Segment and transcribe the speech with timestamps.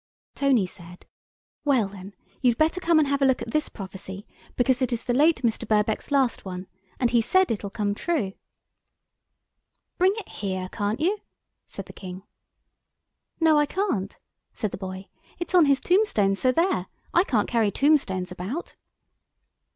[0.33, 1.05] Tony said,
[1.63, 5.03] "Well, then you'd better come and have a look at this prophecy, because it is
[5.03, 5.67] the late Mr.
[5.67, 6.65] Birkbeck's last one,
[6.99, 8.33] and he said it'll come true."
[9.99, 11.19] "Bring it here, can't you?"
[11.67, 12.23] said the King.
[13.39, 14.17] "No, I can't,"
[14.53, 15.07] said the boy.
[15.37, 16.87] "It's on his tombstone, so there.
[17.13, 18.75] I can't carry tombstones about."